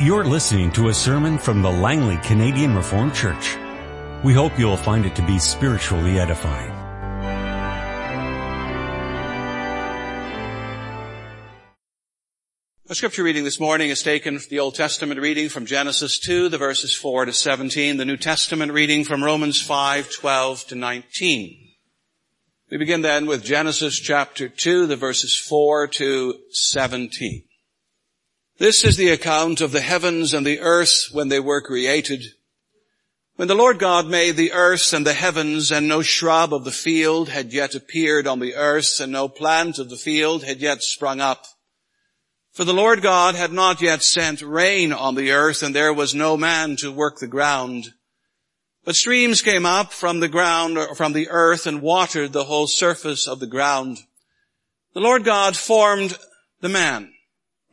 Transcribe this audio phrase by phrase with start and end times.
[0.00, 3.56] You're listening to a sermon from the Langley Canadian Reformed Church.
[4.24, 6.72] We hope you'll find it to be spiritually edifying.
[12.86, 16.48] The scripture reading this morning is taken from the Old Testament reading from Genesis 2,
[16.48, 21.68] the verses 4 to 17, the New Testament reading from Romans 5, 12 to 19.
[22.68, 27.44] We begin then with Genesis chapter 2, the verses 4 to 17.
[28.56, 32.22] This is the account of the heavens and the earth when they were created.
[33.34, 36.70] When the Lord God made the earth and the heavens and no shrub of the
[36.70, 40.84] field had yet appeared on the earth and no plant of the field had yet
[40.84, 41.46] sprung up.
[42.52, 46.14] For the Lord God had not yet sent rain on the earth and there was
[46.14, 47.86] no man to work the ground.
[48.84, 53.26] But streams came up from the ground, from the earth and watered the whole surface
[53.26, 53.98] of the ground.
[54.92, 56.16] The Lord God formed
[56.60, 57.13] the man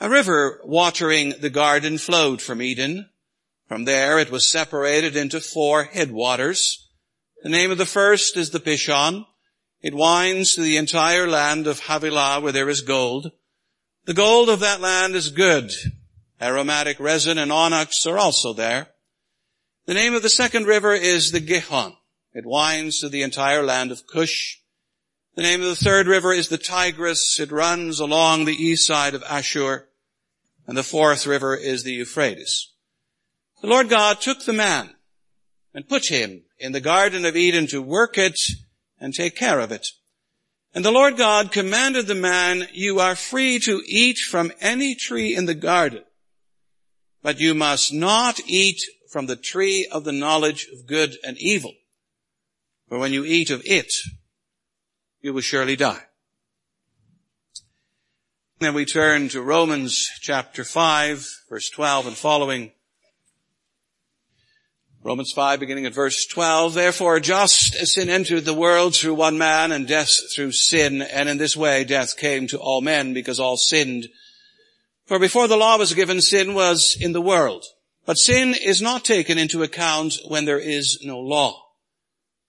[0.00, 3.08] A river watering the garden flowed from Eden.
[3.68, 6.88] From there it was separated into four headwaters.
[7.42, 9.26] The name of the first is the Pishon.
[9.80, 13.32] It winds to the entire land of Havilah where there is gold.
[14.06, 15.70] The gold of that land is good.
[16.40, 18.88] Aromatic resin and onyx are also there.
[19.86, 21.96] The name of the second river is the Gihon.
[22.32, 24.60] It winds to the entire land of Cush.
[25.36, 27.40] The name of the third river is the Tigris.
[27.40, 29.88] It runs along the east side of Ashur.
[30.66, 32.70] And the fourth river is the Euphrates.
[33.60, 34.94] The Lord God took the man
[35.74, 38.38] and put him in the Garden of Eden to work it
[39.00, 39.88] and take care of it.
[40.72, 45.34] And the Lord God commanded the man, you are free to eat from any tree
[45.34, 46.04] in the garden,
[47.22, 51.72] but you must not eat from the tree of the knowledge of good and evil.
[52.88, 53.92] For when you eat of it,
[55.24, 56.02] you will surely die.
[58.58, 62.72] Then we turn to Romans chapter 5, verse 12 and following.
[65.02, 69.38] Romans 5 beginning at verse 12, therefore just as sin entered the world through one
[69.38, 73.40] man and death through sin, and in this way death came to all men because
[73.40, 74.08] all sinned.
[75.06, 77.64] For before the law was given, sin was in the world.
[78.04, 81.63] But sin is not taken into account when there is no law.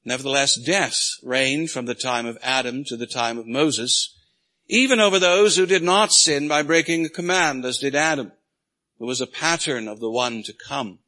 [0.05, 4.15] Nevertheless, death reigned from the time of Adam to the time of Moses,
[4.67, 8.31] even over those who did not sin by breaking a command, as did Adam,
[8.99, 10.99] who was a pattern of the one to come.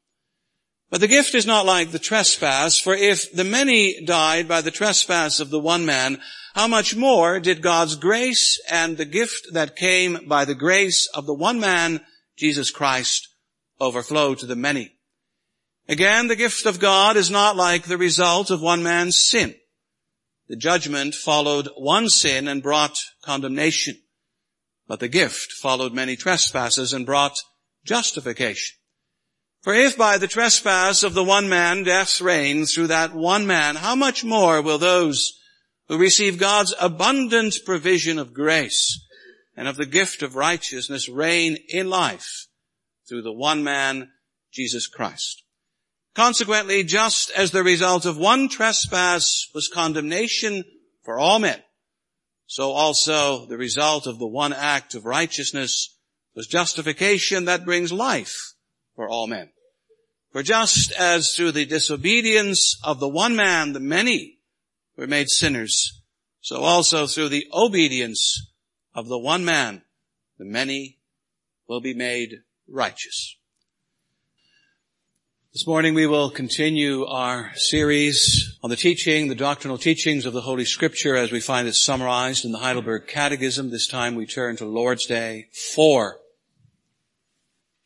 [0.90, 4.72] But the gift is not like the trespass, for if the many died by the
[4.72, 6.19] trespass of the one man,
[6.56, 11.28] how much more did God's grace and the gift that came by the grace of
[11.28, 12.02] the one man,
[12.36, 13.28] Jesus Christ,
[13.80, 14.97] overflow to the many?
[15.90, 19.56] Again, the gift of God is not like the result of one man's sin.
[20.50, 23.96] The judgment followed one sin and brought condemnation,
[24.88, 27.38] but the gift followed many trespasses and brought
[27.86, 28.75] justification.
[29.62, 33.75] For if by the trespass of the one man death reigned through that one man,
[33.75, 35.38] how much more will those
[35.88, 39.06] who receive God's abundant provision of grace
[39.56, 42.48] and of the gift of righteousness reign in life
[43.08, 44.12] through the one man,
[44.52, 45.44] Jesus Christ?
[46.17, 50.63] Consequently, just as the result of one trespass was condemnation
[51.03, 51.61] for all men,
[52.47, 55.95] so also the result of the one act of righteousness
[56.35, 58.35] was justification that brings life
[58.95, 59.51] for all men.
[60.31, 64.39] For just as through the disobedience of the one man, the many
[64.95, 66.01] were made sinners,
[66.41, 68.53] so also through the obedience
[68.95, 69.83] of the one man,
[70.39, 70.97] the many
[71.67, 73.38] will be made righteous.
[75.57, 80.42] This morning we will continue our series on the teaching, the doctrinal teachings of the
[80.42, 83.71] Holy Scripture as we find it summarized in the Heidelberg Catechism.
[83.71, 86.19] This time we turn to Lord's Day 4.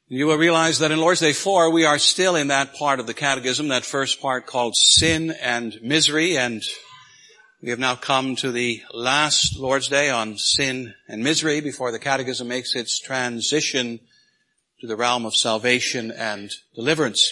[0.09, 3.07] You will realize that in Lord's Day 4 we are still in that part of
[3.07, 6.62] the Catechism, that first part called sin and misery, and
[7.63, 12.00] we have now come to the last Lord's Day on sin and misery before the
[12.00, 14.01] Catechism makes its transition
[14.81, 17.31] to the realm of salvation and deliverance.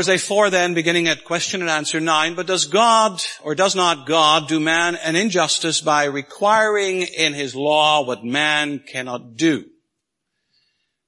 [0.00, 4.06] Day 4 then, beginning at question and answer 9, but does God, or does not
[4.06, 9.66] God, do man an injustice by requiring in his law what man cannot do?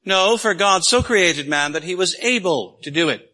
[0.04, 3.30] No, for God so created man that he was able to do it.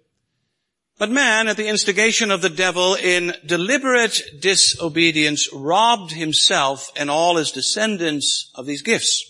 [0.98, 7.36] But man, at the instigation of the devil, in deliberate disobedience, robbed himself and all
[7.36, 9.24] his descendants of these gifts.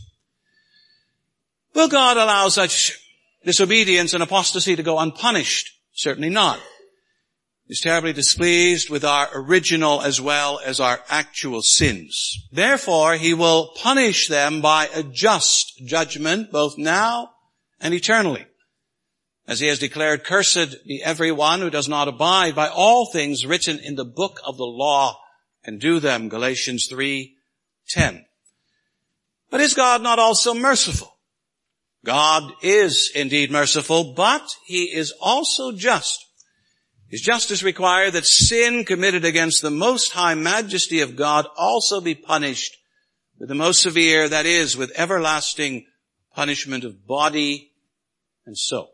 [1.73, 2.99] Will God allow such
[3.44, 5.79] disobedience and apostasy to go unpunished?
[6.00, 6.58] Certainly not.
[7.67, 12.38] He's terribly displeased with our original as well as our actual sins.
[12.50, 17.32] Therefore, he will punish them by a just judgment both now
[17.82, 18.47] and eternally.
[19.47, 23.79] As he has declared, cursed be everyone who does not abide by all things written
[23.79, 25.20] in the book of the law
[25.64, 26.31] and do them.
[26.31, 27.37] Galatians 3,
[27.91, 28.25] 10.
[29.50, 31.09] But is God not also merciful?
[32.05, 36.26] God is indeed merciful, but he is also just.
[37.08, 42.14] His justice requires that sin committed against the most high majesty of God also be
[42.14, 42.76] punished
[43.38, 45.87] with the most severe, that is, with everlasting
[46.35, 47.73] punishment of body
[48.47, 48.93] and soul.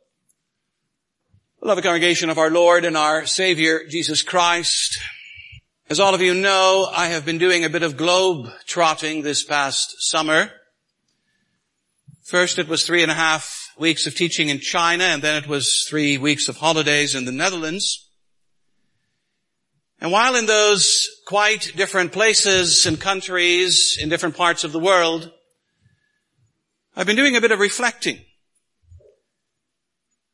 [1.60, 4.98] Beloved congregation of our Lord and our Savior, Jesus Christ,
[5.90, 9.42] as all of you know, I have been doing a bit of globe trotting this
[9.42, 10.50] past summer.
[12.26, 15.48] First it was three and a half weeks of teaching in China, and then it
[15.48, 18.10] was three weeks of holidays in the Netherlands.
[20.00, 25.32] And while in those quite different places and countries in different parts of the world,
[26.94, 28.20] I've been doing a bit of reflecting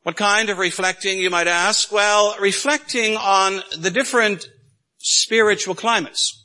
[0.03, 1.93] what kind of reflecting, you might ask?
[1.93, 4.49] Well, reflecting on the different
[4.99, 6.42] spiritual climates.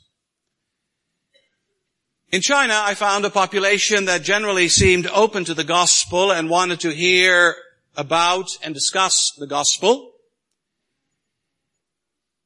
[2.30, 6.78] In China, I found a population that generally seemed open to the gospel and wanted
[6.80, 7.56] to hear
[7.96, 10.12] about and discuss the gospel.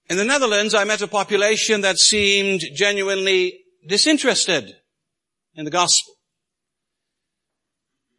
[0.08, 4.76] In the Netherlands, I met a population that seemed genuinely disinterested
[5.56, 6.14] in the gospel.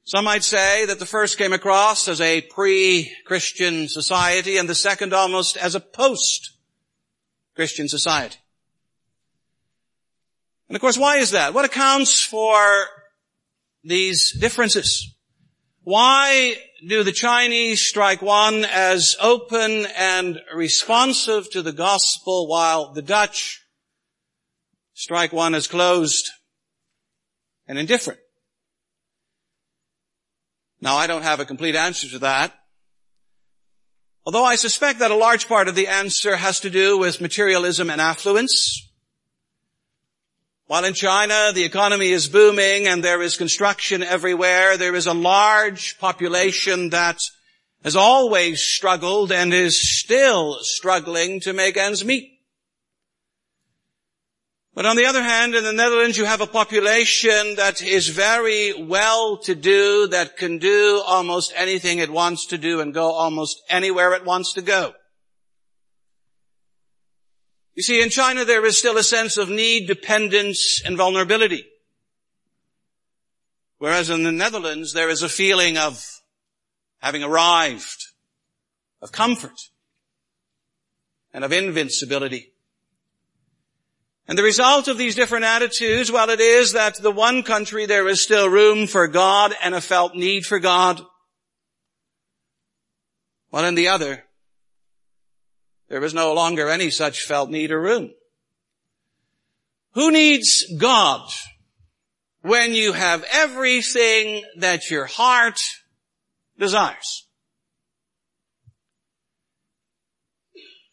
[0.03, 5.13] Some might say that the first came across as a pre-Christian society and the second
[5.13, 8.35] almost as a post-Christian society.
[10.67, 11.53] And of course, why is that?
[11.53, 12.87] What accounts for
[13.83, 15.13] these differences?
[15.83, 16.55] Why
[16.87, 23.61] do the Chinese strike one as open and responsive to the gospel while the Dutch
[24.93, 26.29] strike one as closed
[27.67, 28.19] and indifferent?
[30.79, 32.53] Now I don't have a complete answer to that.
[34.25, 37.89] Although I suspect that a large part of the answer has to do with materialism
[37.89, 38.89] and affluence.
[40.73, 45.13] While in China the economy is booming and there is construction everywhere, there is a
[45.13, 47.19] large population that
[47.83, 52.39] has always struggled and is still struggling to make ends meet.
[54.73, 58.73] But on the other hand, in the Netherlands, you have a population that is very
[58.73, 63.61] well to do, that can do almost anything it wants to do and go almost
[63.69, 64.95] anywhere it wants to go.
[67.75, 71.65] You see, in China there is still a sense of need, dependence, and vulnerability.
[73.79, 76.21] Whereas in the Netherlands there is a feeling of
[76.99, 78.05] having arrived,
[79.01, 79.69] of comfort,
[81.33, 82.53] and of invincibility.
[84.27, 88.07] And the result of these different attitudes, well, it is that the one country there
[88.07, 91.01] is still room for God and a felt need for God.
[93.49, 94.23] While in the other,
[95.93, 98.09] there is no longer any such felt need or room.
[99.91, 101.29] Who needs God
[102.41, 105.61] when you have everything that your heart
[106.57, 107.27] desires?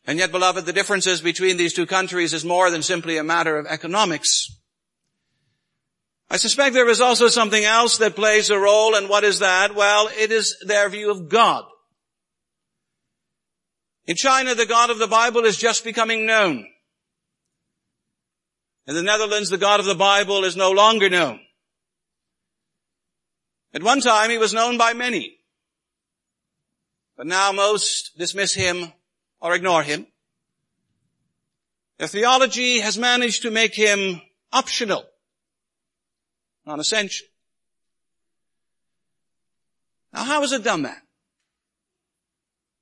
[0.06, 3.56] And yet, beloved, the differences between these two countries is more than simply a matter
[3.56, 4.54] of economics.
[6.28, 9.74] I suspect there is also something else that plays a role, and what is that?
[9.74, 11.64] Well, it is their view of God.
[14.06, 16.66] In China, the God of the Bible is just becoming known.
[18.86, 21.40] In the Netherlands, the God of the Bible is no longer known.
[23.72, 25.38] At one time, he was known by many.
[27.16, 28.92] But now most dismiss him
[29.40, 30.06] or ignore him.
[31.98, 35.04] Their theology has managed to make him optional,
[36.64, 37.26] non-essential.
[40.12, 41.02] Now how has it done that?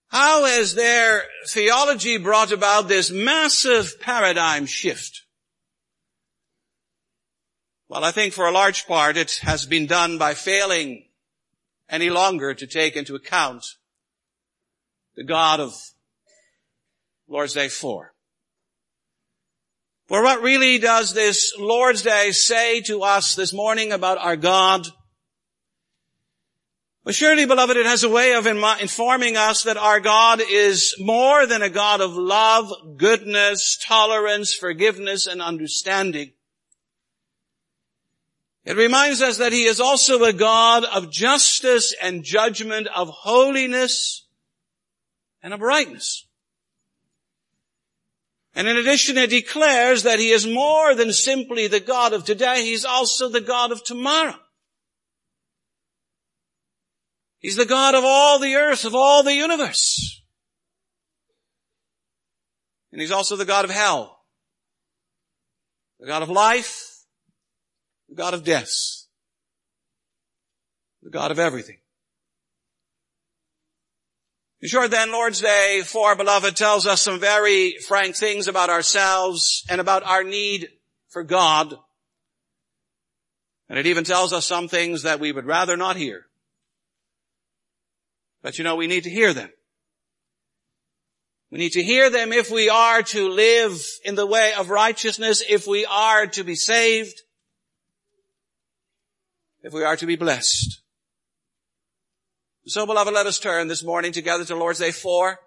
[0.08, 5.22] How has their theology brought about this massive paradigm shift?
[7.88, 11.04] Well, I think for a large part it has been done by failing
[11.88, 13.64] any longer to take into account
[15.14, 15.74] the God of
[17.26, 18.12] Lord's Day 4.
[20.06, 24.86] For what really does this Lord's Day say to us this morning about our God?
[27.04, 31.46] But surely, beloved, it has a way of informing us that our God is more
[31.46, 36.32] than a God of love, goodness, tolerance, forgiveness, and understanding.
[38.64, 44.26] It reminds us that He is also a God of justice and judgment, of holiness
[45.42, 46.26] and of rightness.
[48.54, 52.64] And in addition, it declares that He is more than simply the God of today,
[52.64, 54.34] He's also the God of tomorrow.
[57.40, 60.22] He's the God of all the earth, of all the universe.
[62.92, 64.18] And He's also the God of hell.
[66.00, 67.04] The God of life,
[68.08, 68.72] the God of death.
[71.02, 71.78] The God of everything.
[74.60, 79.64] In short then, Lord's Day 4, beloved, tells us some very frank things about ourselves
[79.68, 80.68] and about our need
[81.08, 81.78] for God.
[83.68, 86.27] And it even tells us some things that we would rather not hear.
[88.48, 89.50] But you know, we need to hear them.
[91.50, 95.42] We need to hear them if we are to live in the way of righteousness,
[95.46, 97.20] if we are to be saved,
[99.62, 100.80] if we are to be blessed.
[102.64, 105.38] So beloved, let us turn this morning together to Lord's Day 4.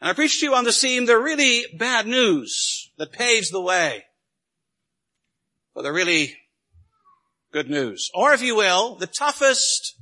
[0.00, 3.62] And I preach to you on the scene the really bad news that paves the
[3.62, 4.02] way
[5.74, 6.34] for the really
[7.52, 8.10] good news.
[8.14, 9.94] Or if you will, the toughest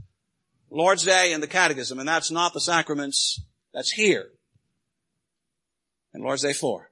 [0.76, 3.40] Lord's Day in the Catechism, and that's not the sacraments,
[3.73, 4.26] that's here.
[6.12, 6.90] In Lord's Day 4.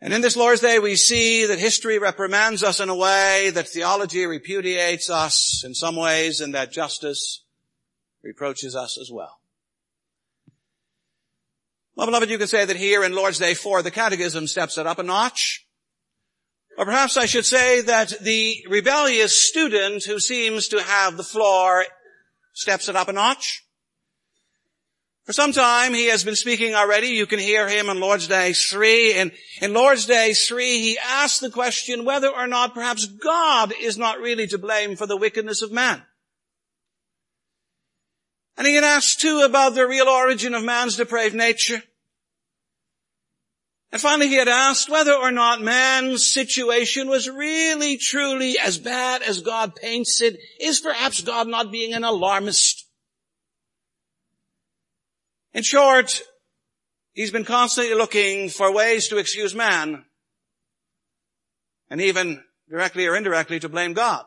[0.00, 3.68] And in this Lord's Day we see that history reprimands us in a way, that
[3.68, 7.44] theology repudiates us in some ways, and that justice
[8.22, 9.38] reproaches us as well.
[11.94, 14.86] Well, beloved, you can say that here in Lord's Day 4, the Catechism steps it
[14.86, 15.66] up a notch.
[16.78, 21.84] Or perhaps I should say that the rebellious student who seems to have the floor
[22.56, 23.62] steps it up a notch.
[25.24, 27.08] For some time he has been speaking already.
[27.08, 29.14] You can hear him on Lord's Day 3.
[29.14, 33.98] And in Lord's Day 3 he asked the question whether or not perhaps God is
[33.98, 36.02] not really to blame for the wickedness of man.
[38.56, 41.82] And he had asked too about the real origin of man's depraved nature.
[43.92, 49.22] And finally he had asked whether or not man's situation was really truly as bad
[49.22, 50.38] as God paints it.
[50.60, 52.84] Is perhaps God not being an alarmist?
[55.54, 56.20] In short,
[57.12, 60.04] he's been constantly looking for ways to excuse man
[61.88, 64.24] and even directly or indirectly to blame God.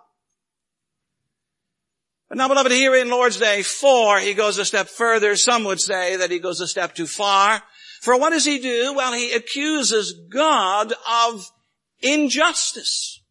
[2.29, 5.35] But now beloved, here in Lord's Day 4, he goes a step further.
[5.35, 7.61] Some would say that he goes a step too far.
[8.01, 8.93] For what does he do?
[8.95, 11.45] Well, he accuses God of
[12.01, 13.21] injustice.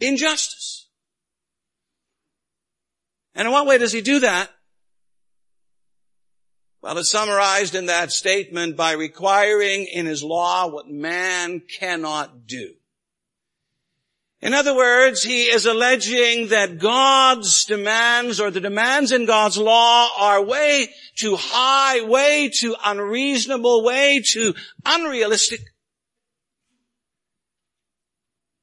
[0.00, 0.88] Injustice.
[3.34, 4.50] And in what way does he do that?
[6.82, 12.74] Well, it's summarized in that statement by requiring in his law what man cannot do.
[14.42, 20.08] In other words, he is alleging that God's demands or the demands in God's law
[20.18, 24.54] are way too high, way too unreasonable, way too
[24.86, 25.60] unrealistic.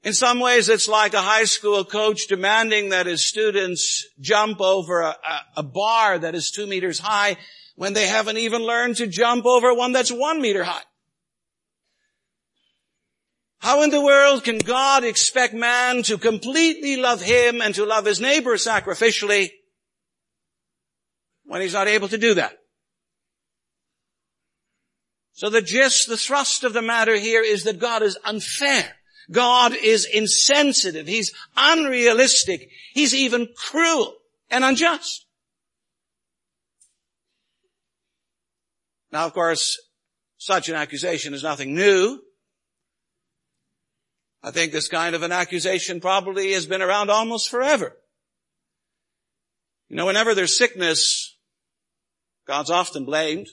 [0.04, 5.02] In some ways, it's like a high school coach demanding that his students jump over
[5.02, 5.16] a,
[5.58, 7.36] a, bar that is two meters high
[7.76, 10.82] when they haven't even learned to jump over one that's one meter high?
[13.60, 18.06] How in the world can God expect man to completely love him and to love
[18.06, 19.50] his neighbor sacrificially
[21.46, 22.58] when he's not able to do that?
[25.34, 28.96] So the gist, the thrust of the matter here is that God is unfair.
[29.32, 31.06] God is insensitive.
[31.06, 32.70] He's unrealistic.
[32.94, 34.16] He's even cruel
[34.50, 35.26] and unjust.
[39.12, 39.80] Now, of course,
[40.38, 42.20] such an accusation is nothing new.
[44.48, 47.98] I think this kind of an accusation probably has been around almost forever.
[49.90, 51.38] You know, whenever there's sickness,
[52.48, 53.48] God's often blamed.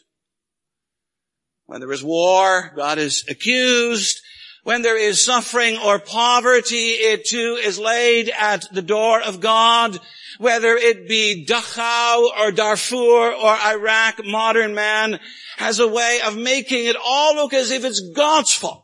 [1.66, 4.20] When there is war, God is accused.
[4.62, 9.98] When there is suffering or poverty, it too is laid at the door of God
[10.38, 15.20] whether it be Dachau or Darfur or Iraq, modern man
[15.56, 18.83] has a way of making it all look as if it's God's fault.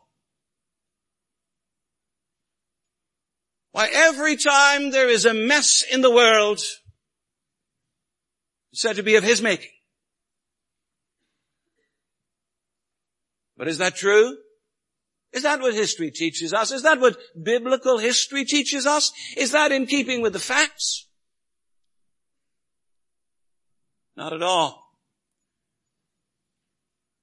[3.71, 6.59] Why every time there is a mess in the world,
[8.71, 9.71] it's said to be of His making.
[13.57, 14.37] But is that true?
[15.33, 16.71] Is that what history teaches us?
[16.71, 19.13] Is that what biblical history teaches us?
[19.37, 21.07] Is that in keeping with the facts?
[24.17, 24.81] Not at all.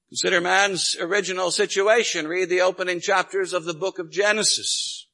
[0.09, 2.27] Consider man's original situation.
[2.27, 5.08] Read the opening chapters of the book of Genesis.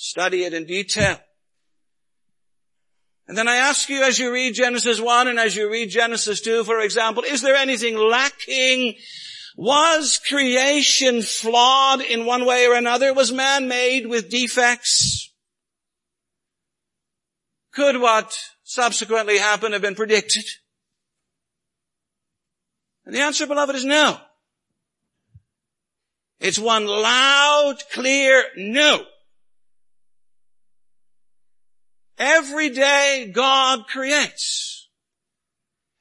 [0.00, 1.18] Study it in detail.
[3.26, 6.40] And then I ask you as you read Genesis 1 and as you read Genesis
[6.40, 8.94] 2, for example, is there anything lacking
[9.56, 13.12] was creation flawed in one way or another?
[13.12, 15.32] Was man made with defects?
[17.72, 20.44] Could what subsequently happened have been predicted?
[23.04, 24.16] And the answer, beloved, is no.
[26.38, 29.04] It's one loud, clear no.
[32.18, 34.88] Every day God creates.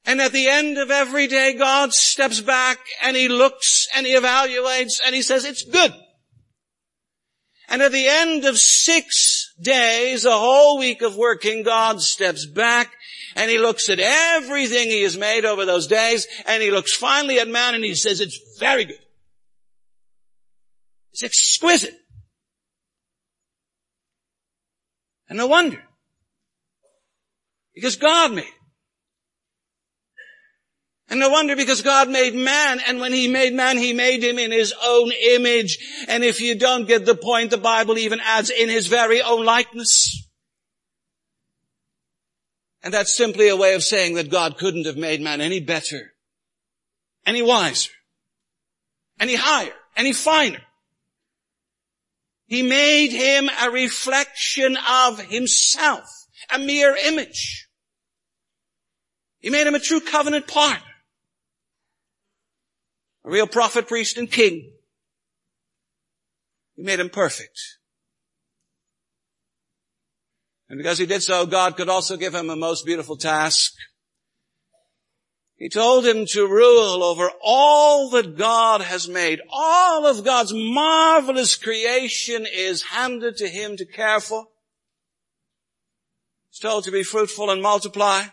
[0.05, 4.15] And at the end of every day, God steps back and He looks and He
[4.15, 5.93] evaluates and He says, it's good.
[7.69, 12.93] And at the end of six days, a whole week of working, God steps back
[13.35, 17.39] and He looks at everything He has made over those days and He looks finally
[17.39, 18.99] at man and He says, it's very good.
[21.11, 21.99] It's exquisite.
[25.27, 25.83] And no wonder.
[27.77, 28.53] Because God made it.
[31.09, 34.39] And no wonder because God made man, and when He made man, He made him
[34.39, 35.77] in His own image.
[36.07, 39.45] And if you don't get the point, the Bible even adds in His very own
[39.45, 40.27] likeness.
[42.81, 46.13] And that's simply a way of saying that God couldn't have made man any better,
[47.27, 47.91] any wiser,
[49.19, 50.61] any higher, any finer.
[52.47, 56.05] He made him a reflection of himself,
[56.49, 57.66] a mere image.
[59.47, 60.91] He made him a true covenant partner
[63.23, 64.73] a real prophet, priest, and king.
[66.75, 67.57] He made him perfect.
[70.67, 73.71] And because he did so, God could also give him a most beautiful task.
[75.55, 79.39] He told him to rule over all that God has made.
[79.49, 84.47] All of God's marvelous creation is handed to him to care for.
[86.49, 88.23] He's told to be fruitful and multiply.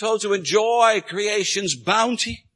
[0.00, 2.46] Told to enjoy creation's bounty.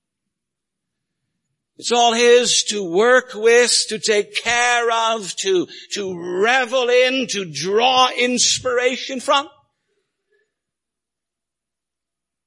[1.76, 7.44] It's all His to work with, to take care of, to, to revel in, to
[7.44, 9.46] draw inspiration from.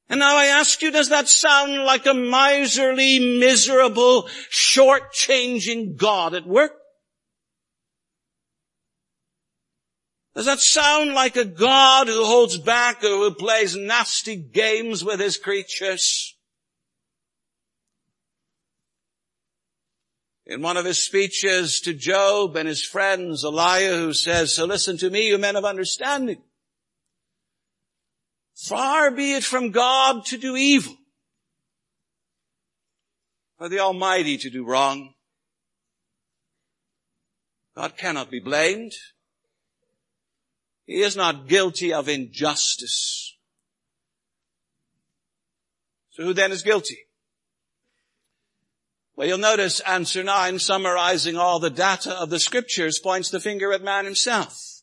[0.09, 6.47] And now I ask you, does that sound like a miserly, miserable, short-changing God at
[6.47, 6.71] work?
[10.37, 15.19] Does that sound like a God who holds back or who plays nasty games with
[15.19, 16.35] his creatures?
[20.45, 25.09] in one of his speeches to Job and his friends, Elihu says, so listen to
[25.09, 26.41] me, you men of understanding.
[28.55, 30.95] Far be it from God to do evil,
[33.57, 35.15] for the Almighty to do wrong.
[37.75, 38.93] God cannot be blamed.
[40.87, 43.37] He is not guilty of injustice.
[46.11, 46.97] So who then is guilty?
[49.15, 53.73] Well, you'll notice answer nine, summarizing all the data of the scriptures, points the finger
[53.73, 54.81] at man himself.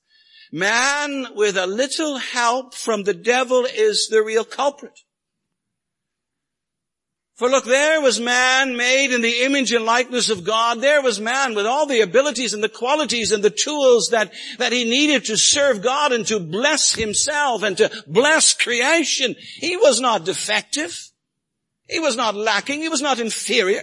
[0.52, 5.00] Man, with a little help from the devil, is the real culprit.
[7.34, 10.80] For look, there was man made in the image and likeness of God.
[10.80, 14.72] There was man with all the abilities and the qualities and the tools that, that
[14.72, 19.34] he needed to serve God and to bless himself and to bless creation.
[19.56, 21.10] He was not defective.
[21.88, 22.80] He was not lacking.
[22.80, 23.82] He was not inferior.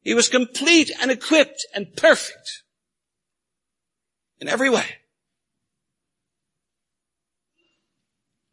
[0.00, 2.62] He was complete and equipped and perfect
[4.40, 4.86] in every way.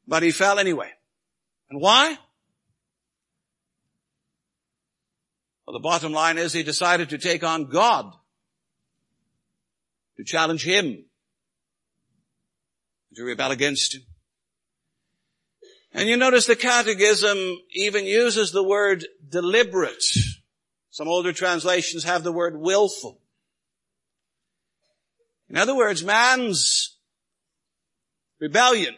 [0.06, 0.92] But he fell anyway.
[1.70, 2.18] And why?
[5.72, 8.12] Well, the bottom line is he decided to take on God,
[10.18, 11.06] to challenge him,
[13.16, 14.02] to rebel against him.
[15.94, 20.04] And you notice the catechism even uses the word deliberate
[20.90, 23.22] some older translations have the word willful.
[25.50, 26.98] In other words, man's
[28.42, 28.98] rebellion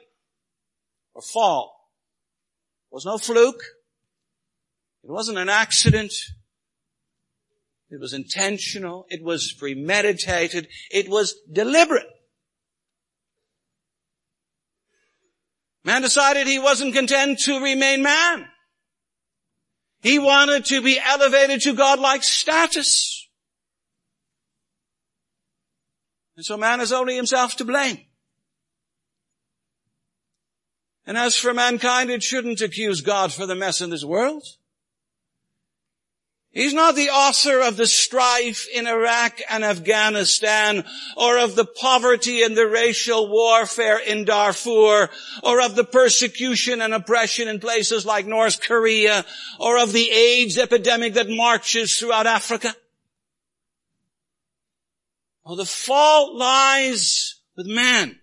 [1.13, 1.91] or fall
[2.89, 3.61] was no fluke.
[5.03, 6.13] It wasn't an accident.
[7.93, 9.05] It was intentional.
[9.09, 10.67] It was premeditated.
[10.89, 12.07] It was deliberate.
[15.85, 18.47] Man decided he wasn't content to remain man.
[20.01, 23.29] He wanted to be elevated to godlike status.
[26.35, 27.99] And so man is only himself to blame.
[31.05, 34.43] And as for mankind, it shouldn't accuse God for the mess in this world.
[36.53, 40.85] He's not the author of the strife in Iraq and Afghanistan,
[41.17, 45.09] or of the poverty and the racial warfare in Darfur,
[45.41, 49.25] or of the persecution and oppression in places like North Korea,
[49.59, 52.75] or of the AIDS epidemic that marches throughout Africa.
[55.43, 58.19] Well, the fault lies with man.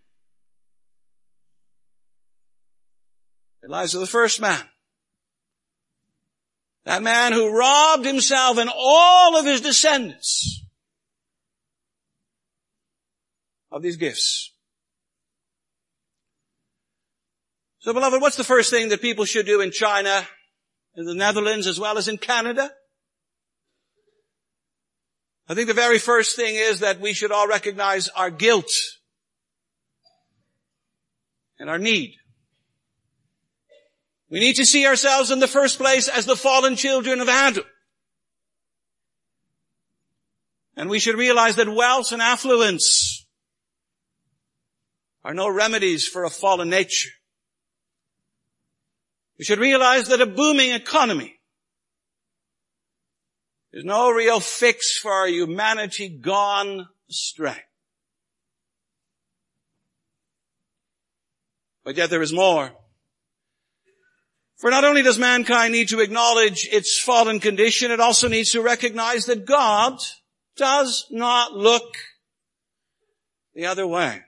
[3.65, 4.70] It lies with the first man.
[6.85, 10.65] That man who robbed himself and all of his descendants
[13.71, 14.53] of these gifts.
[17.81, 20.27] So beloved, what's the first thing that people should do in China,
[20.97, 22.71] in the Netherlands, as well as in Canada?
[25.49, 28.71] I think the very first thing is that we should all recognize our guilt
[31.59, 32.20] and our need.
[34.31, 37.65] We need to see ourselves in the first place as the fallen children of Adam.
[40.77, 43.27] And we should realize that wealth and affluence
[45.25, 47.11] are no remedies for a fallen nature.
[49.39, 51.41] We should realize that a booming economy
[53.73, 57.57] is no real fix for our humanity gone astray.
[61.85, 62.73] But yet there is more.
[64.61, 68.61] For not only does mankind need to acknowledge its fallen condition, it also needs to
[68.61, 69.99] recognize that God
[70.55, 71.97] does not look
[73.55, 74.21] the other way.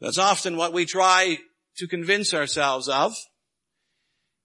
[0.00, 1.38] That's often what we try
[1.76, 3.14] to convince ourselves of.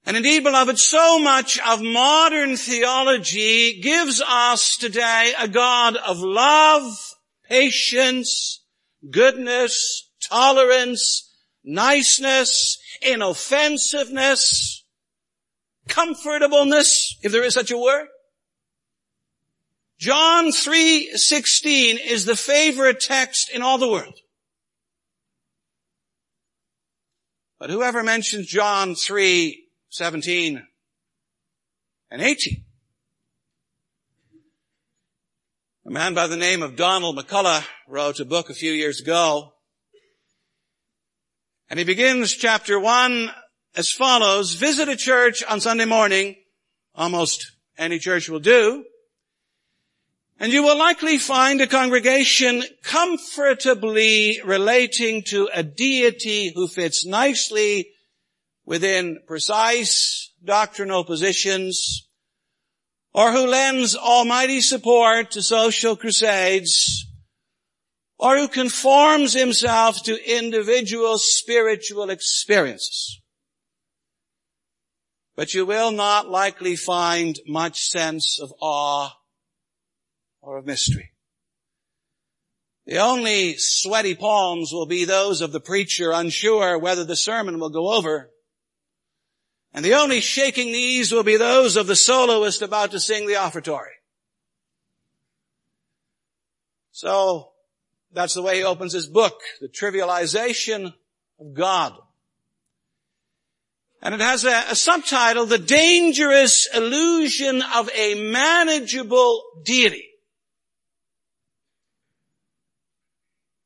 [0.05, 7.15] And indeed, beloved, so much of modern theology gives us today a God of love,
[7.49, 8.63] patience,
[9.09, 11.30] goodness, tolerance,
[11.63, 14.83] niceness, inoffensiveness,
[15.87, 18.07] comfortableness, if there is such a word.
[19.97, 24.19] John 3:16 is the favorite text in all the world.
[27.59, 30.67] But whoever mentions John 3:17
[32.09, 32.65] and 18
[35.85, 39.50] A man by the name of Donald McCullough wrote a book a few years ago
[41.71, 43.31] and he begins chapter one
[43.77, 46.35] as follows, visit a church on Sunday morning,
[46.93, 48.83] almost any church will do,
[50.37, 57.87] and you will likely find a congregation comfortably relating to a deity who fits nicely
[58.65, 62.05] within precise doctrinal positions,
[63.13, 67.07] or who lends almighty support to social crusades,
[68.21, 73.19] or who conforms himself to individual spiritual experiences.
[75.35, 79.09] But you will not likely find much sense of awe
[80.39, 81.13] or of mystery.
[82.85, 87.69] The only sweaty palms will be those of the preacher unsure whether the sermon will
[87.69, 88.29] go over.
[89.73, 93.37] And the only shaking knees will be those of the soloist about to sing the
[93.37, 93.93] offertory.
[96.91, 97.50] So
[98.13, 100.93] that's the way he opens his book, the trivialization
[101.39, 101.93] of God.
[104.01, 110.07] And it has a, a, subtitle, The Dangerous Illusion of a Manageable Deity.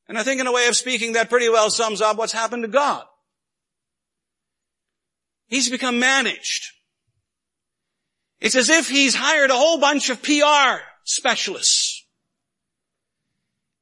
[0.07, 2.63] And I think in a way of speaking that pretty well sums up what's happened
[2.63, 3.05] to God.
[5.47, 6.73] He's become managed.
[8.41, 11.84] It's as if he's hired a whole bunch of PR specialists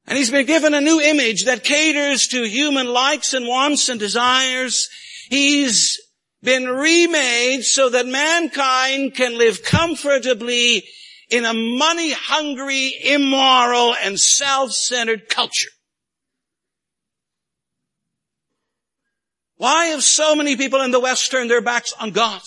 [0.06, 3.98] and he's been given a new image that caters to human likes and wants and
[3.98, 4.88] desires.
[5.30, 6.00] He's
[6.42, 10.84] been remade so that mankind can live comfortably
[11.30, 15.70] in a money-hungry, immoral, and self-centered culture.
[19.56, 22.42] Why have so many people in the West turned their backs on God?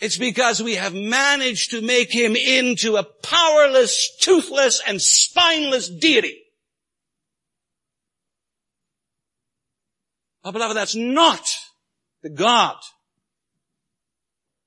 [0.00, 6.38] It's because we have managed to make him into a powerless, toothless, and spineless deity.
[10.44, 11.42] Oh, beloved, that's not
[12.22, 12.76] the God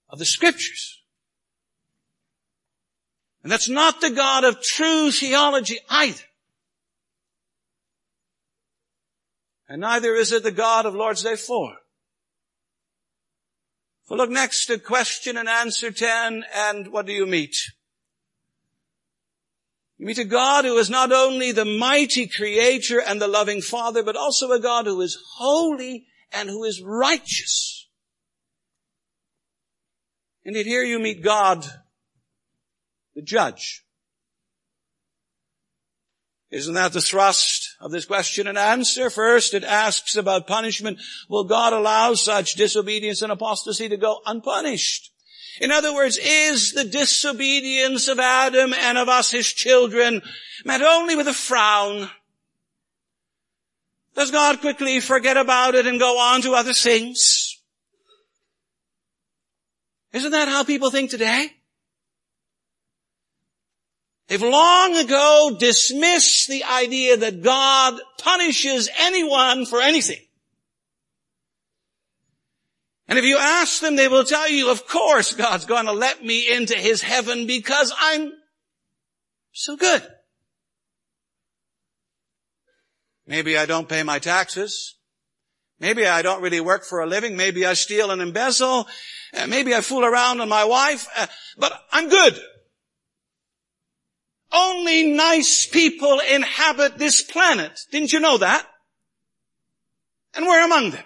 [0.09, 1.01] of the scriptures.
[3.43, 6.23] And that's not the God of true theology either.
[9.67, 11.77] And neither is it the God of Lord's Day 4.
[14.11, 17.55] Well, look next to question and answer 10, and what do you meet?
[19.97, 24.03] You meet a God who is not only the mighty creator and the loving father,
[24.03, 27.87] but also a God who is holy and who is righteous.
[30.43, 31.65] Indeed, here you meet God,
[33.15, 33.85] the judge.
[36.49, 39.09] Isn't that the thrust of this question and answer?
[39.09, 40.99] First, it asks about punishment.
[41.29, 45.11] Will God allow such disobedience and apostasy to go unpunished?
[45.59, 50.21] In other words, is the disobedience of Adam and of us, his children,
[50.63, 52.09] met only with a frown?
[54.15, 57.59] Does God quickly forget about it and go on to other things?
[60.13, 61.53] Isn't that how people think today?
[64.31, 70.21] They've long ago dismissed the idea that God punishes anyone for anything.
[73.09, 76.23] And if you ask them, they will tell you, of course God's going to let
[76.23, 78.31] me into his heaven because I'm
[79.51, 80.01] so good.
[83.27, 84.95] Maybe I don't pay my taxes.
[85.77, 87.35] Maybe I don't really work for a living.
[87.35, 88.87] Maybe I steal and embezzle.
[89.33, 91.05] Uh, maybe I fool around on my wife.
[91.17, 92.41] Uh, but I'm good.
[94.51, 97.79] Only nice people inhabit this planet.
[97.91, 98.67] Didn't you know that?
[100.33, 101.03] And we're among them.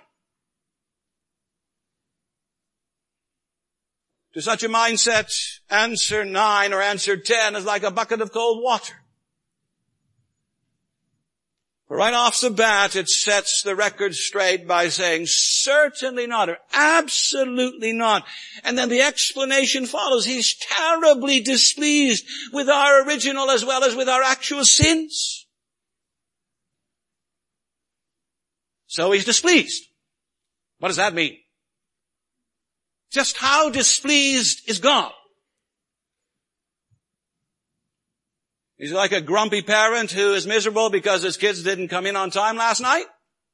[4.34, 5.32] To such a mindset,
[5.70, 8.96] answer nine or answer ten is like a bucket of cold water.
[11.96, 17.94] Right off the bat, it sets the record straight by saying, certainly not, or absolutely
[17.94, 18.26] not.
[18.66, 20.26] And then the explanation follows.
[20.26, 25.48] He's terribly displeased with our original as well as with our actual sins.
[28.88, 29.86] So he's displeased.
[30.80, 31.38] What does that mean?
[33.10, 35.14] Just how displeased is God?
[38.78, 42.30] He's like a grumpy parent who is miserable because his kids didn't come in on
[42.30, 43.06] time last night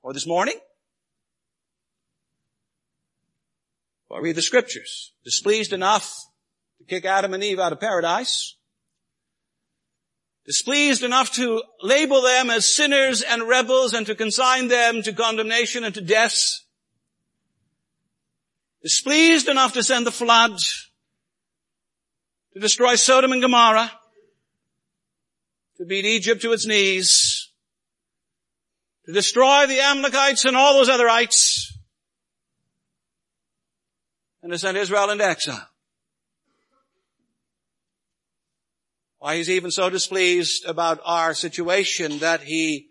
[0.02, 0.56] or this morning.
[4.10, 5.14] Well, read the scriptures.
[5.24, 6.12] Displeased enough
[6.80, 8.58] to kick Adam and Eve out of paradise.
[10.46, 15.84] Displeased enough to label them as sinners and rebels and to consign them to condemnation
[15.84, 16.62] and to death.
[18.82, 20.58] Displeased enough to send the flood
[22.54, 23.92] to destroy Sodom and Gomorrah
[25.82, 27.50] to beat Egypt to its knees,
[29.08, 31.72] to destroy the Amalekites and all those otherites,
[34.44, 35.68] and to send Israel into exile.
[39.18, 42.90] Why he's even so displeased about our situation that he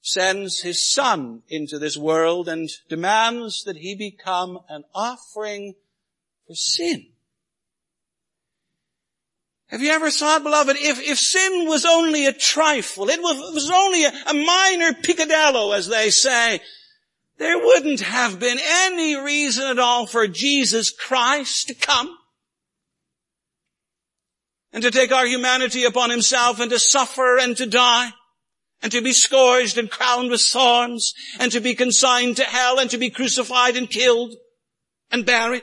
[0.00, 5.74] sends his son into this world and demands that he become an offering
[6.46, 7.08] for sin.
[9.70, 13.54] Have you ever thought, beloved, if, if sin was only a trifle, it was, it
[13.54, 16.60] was only a, a minor picadillo, as they say,
[17.38, 22.16] there wouldn't have been any reason at all for Jesus Christ to come
[24.72, 28.10] and to take our humanity upon himself and to suffer and to die
[28.82, 32.90] and to be scourged and crowned with thorns and to be consigned to hell and
[32.90, 34.34] to be crucified and killed
[35.12, 35.62] and buried.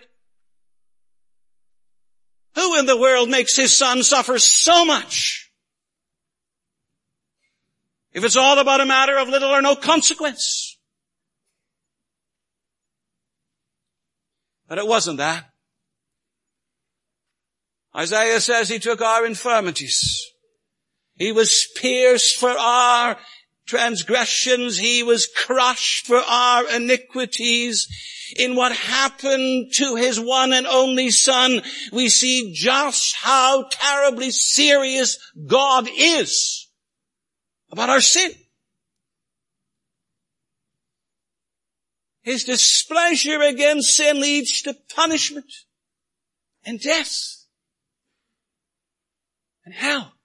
[2.58, 5.52] Who in the world makes his son suffer so much?
[8.14, 10.76] If it's all about a matter of little or no consequence.
[14.68, 15.52] But it wasn't that.
[17.96, 20.26] Isaiah says he took our infirmities.
[21.16, 23.18] He was pierced for our
[23.68, 24.78] transgressions.
[24.78, 27.88] He was crushed for our iniquities
[28.36, 35.18] in what happened to his one and only son, we see just how terribly serious
[35.46, 36.68] God is
[37.72, 38.32] about our sin.
[42.24, 45.52] His displeasure against sin leads to punishment
[46.66, 47.46] and death
[49.64, 50.17] and hell.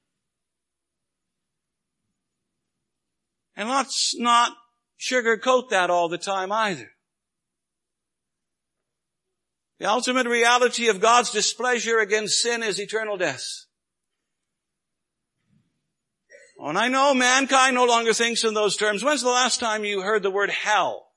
[3.57, 4.53] And let's not
[5.01, 6.91] sugarcoat that all the time either.
[9.79, 13.45] The ultimate reality of God's displeasure against sin is eternal death.
[16.59, 19.03] And I know mankind no longer thinks in those terms.
[19.03, 21.09] When's the last time you heard the word hell?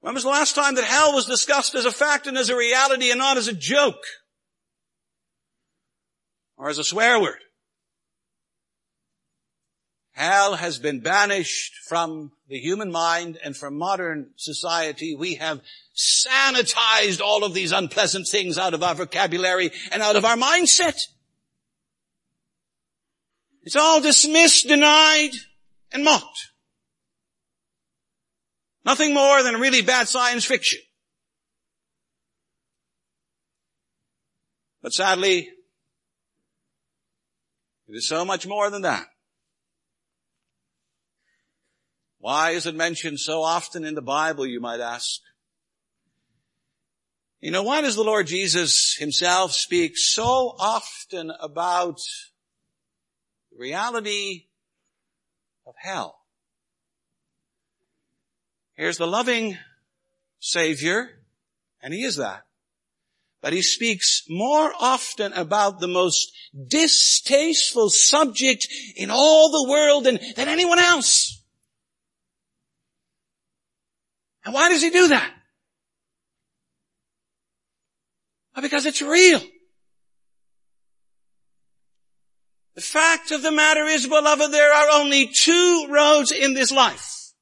[0.00, 2.56] When was the last time that hell was discussed as a fact and as a
[2.56, 4.02] reality and not as a joke?
[6.56, 7.40] Or as a swear word?
[10.20, 15.14] Hell has been banished from the human mind and from modern society.
[15.14, 15.62] We have
[15.96, 21.00] sanitized all of these unpleasant things out of our vocabulary and out of our mindset.
[23.62, 25.30] It's all dismissed, denied,
[25.90, 26.50] and mocked.
[28.84, 30.80] Nothing more than really bad science fiction.
[34.82, 35.48] But sadly,
[37.88, 39.09] it is so much more than that.
[42.20, 45.20] Why is it mentioned so often in the Bible, you might ask?
[47.40, 51.98] You know, why does the Lord Jesus himself speak so often about
[53.50, 54.48] the reality
[55.66, 56.18] of hell?
[58.74, 59.56] Here's the loving
[60.40, 61.22] Savior,
[61.82, 62.42] and He is that.
[63.40, 66.30] But He speaks more often about the most
[66.66, 71.39] distasteful subject in all the world than, than anyone else.
[74.44, 75.32] And why does he do that?
[78.54, 79.40] Well, because it's real.
[82.74, 87.32] The fact of the matter is, beloved, there are only two roads in this life.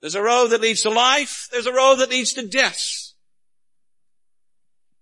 [0.00, 1.48] There's a road that leads to life.
[1.50, 3.12] There's a road that leads to death.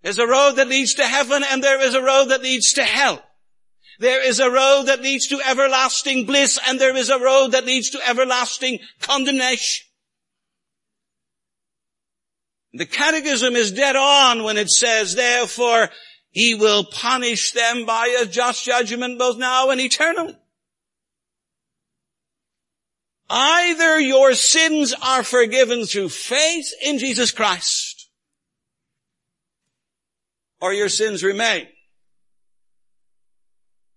[0.02, 2.85] There's a road that leads to heaven and there is a road that leads to
[2.85, 3.22] hell.
[3.98, 7.64] There is a road that leads to everlasting bliss and there is a road that
[7.64, 9.87] leads to everlasting condemnation.
[12.74, 15.88] The catechism is dead on when it says, therefore,
[16.30, 20.37] he will punish them by a just judgment both now and eternally.
[23.30, 28.09] Either your sins are forgiven through faith in Jesus Christ,
[30.61, 31.66] or your sins remain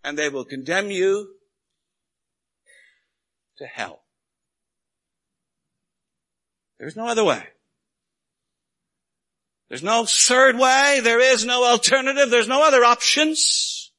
[0.03, 1.35] and they will condemn you
[3.57, 4.03] to hell.
[6.79, 7.43] There's no other way.
[9.67, 10.99] There's no third way.
[11.03, 12.29] There is no alternative.
[12.29, 13.91] There's no other options.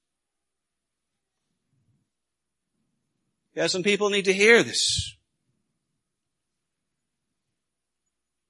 [3.54, 5.16] Yes, and people need to hear this.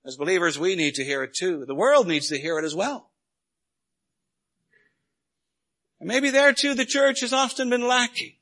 [0.04, 1.64] As believers, we need to hear it too.
[1.66, 3.09] The world needs to hear it as well.
[6.00, 8.34] And maybe there too the church has often been lacking.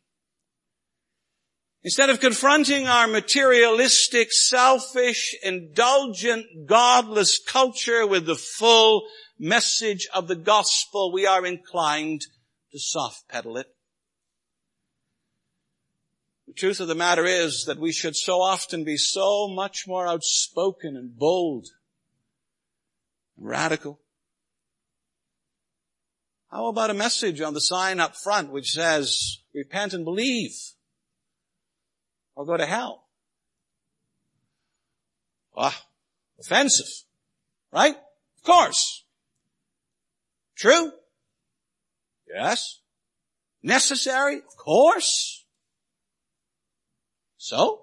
[1.83, 10.37] Instead of confronting our materialistic, selfish, indulgent, godless culture with the full message of the
[10.37, 12.23] gospel, we are inclined
[12.73, 13.67] to soft pedal it.
[16.47, 20.07] The truth of the matter is that we should so often be so much more
[20.07, 21.69] outspoken and bold
[23.37, 24.01] and radical.
[26.51, 30.53] How about a message on the sign up front which says, repent and believe,
[32.35, 33.05] or go to hell?
[35.55, 35.85] Ah,
[36.41, 36.87] offensive,
[37.73, 37.97] right?
[38.37, 39.05] Of course.
[40.57, 40.93] True?
[42.33, 42.81] Yes.
[43.63, 44.37] Necessary?
[44.37, 45.45] Of course.
[47.37, 47.83] So?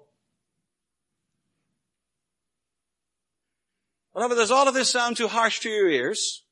[4.12, 6.45] Whatever, does all of this sound too harsh to your ears?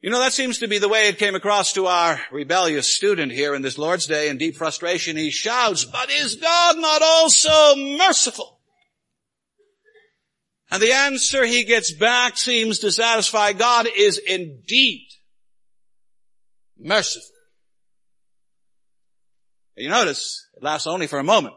[0.00, 3.32] You know, that seems to be the way it came across to our rebellious student
[3.32, 5.16] here in this Lord's Day in deep frustration.
[5.16, 8.60] He shouts, but is God not also merciful?
[10.70, 15.08] And the answer he gets back seems to satisfy God is indeed
[16.78, 17.26] merciful.
[19.76, 21.54] You notice, it lasts only for a moment.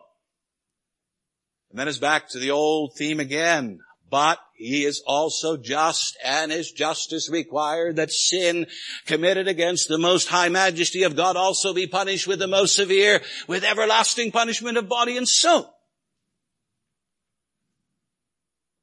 [1.70, 3.80] And then it's back to the old theme again
[4.12, 8.68] but he is also just and his justice required that sin
[9.08, 13.22] committed against the most high majesty of God also be punished with the most severe,
[13.48, 15.74] with everlasting punishment of body and soul.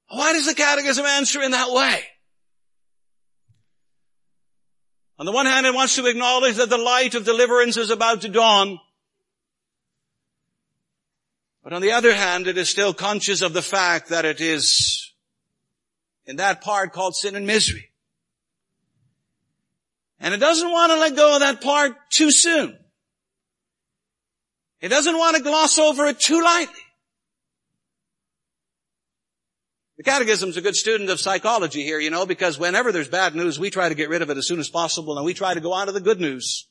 [0.09, 2.03] Why does the catechism answer in that way?
[5.19, 8.23] On the one hand, it wants to acknowledge that the light of deliverance is about
[8.23, 8.81] to dawn.
[11.63, 14.98] But on the other hand, it is still conscious of the fact that it is
[16.29, 17.91] in that part called sin and misery.
[20.21, 22.79] And it doesn't want to let go of that part too soon.
[24.81, 26.75] It doesn't want to gloss over it too lightly.
[29.97, 33.59] The catechism's a good student of psychology here, you know, because whenever there's bad news,
[33.59, 35.61] we try to get rid of it as soon as possible and we try to
[35.61, 36.69] go on to the good news.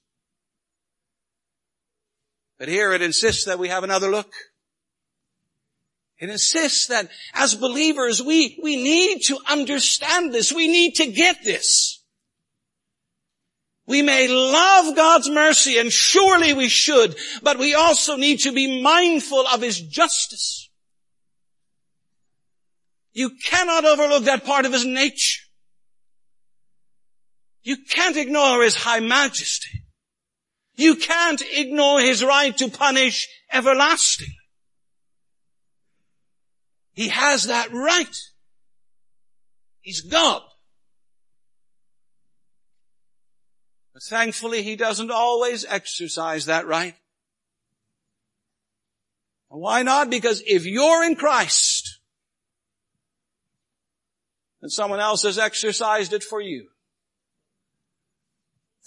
[2.59, 4.31] But here it insists that we have another look.
[6.19, 10.51] It insists that as believers, we, we need to understand this.
[10.51, 12.03] We need to get this.
[13.85, 18.81] We may love God's mercy and surely we should, but we also need to be
[18.81, 20.69] mindful of His justice.
[23.13, 25.43] You cannot overlook that part of His nature.
[27.63, 29.83] You can't ignore His high majesty.
[30.75, 34.36] You can't ignore His right to punish everlastingly.
[36.97, 38.17] He has that right.
[39.81, 40.41] He's God.
[43.93, 46.95] But thankfully, he doesn't always exercise that right.
[49.49, 50.09] Why not?
[50.09, 51.99] Because if you're in Christ,
[54.61, 56.69] then someone else has exercised it for you.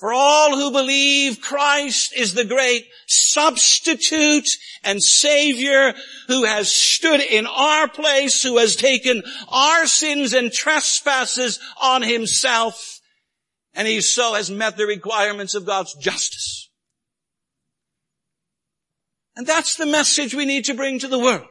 [0.01, 4.49] For all who believe Christ is the great substitute
[4.83, 5.93] and savior
[6.27, 13.01] who has stood in our place, who has taken our sins and trespasses on himself,
[13.75, 16.71] and he so has met the requirements of God's justice.
[19.37, 21.47] And that's the message we need to bring to the world.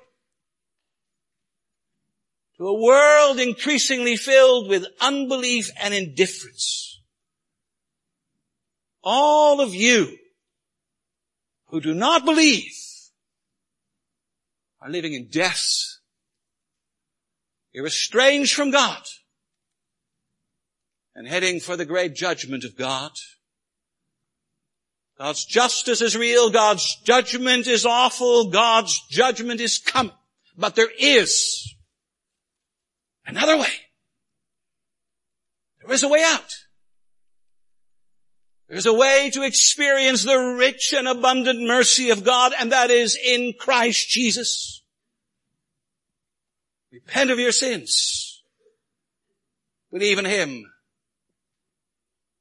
[2.58, 6.89] To a world increasingly filled with unbelief and indifference.
[9.04, 10.18] All of you
[11.68, 12.74] who do not believe
[14.82, 15.68] are living in death.
[17.72, 19.04] You're estranged from God
[21.16, 23.12] and heading for the great judgment of God.
[25.18, 26.50] God's justice is real.
[26.50, 28.50] God's judgment is awful.
[28.50, 30.14] God's judgment is coming.
[30.58, 31.76] But there is
[33.26, 33.68] another way.
[35.82, 36.54] There is a way out.
[38.70, 43.18] There's a way to experience the rich and abundant mercy of God, and that is
[43.18, 44.84] in Christ Jesus.
[46.92, 48.44] Repent of your sins.
[49.92, 50.66] Believe in Him